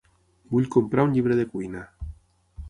[0.53, 1.85] Vull comprar un llibre de cuina.